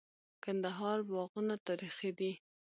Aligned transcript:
د 0.03 0.03
کندهار 0.43 0.99
باغونه 1.09 1.55
تاریخي 1.67 2.11
دي. 2.19 2.31